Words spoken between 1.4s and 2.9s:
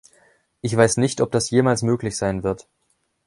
jemals möglich sein wird.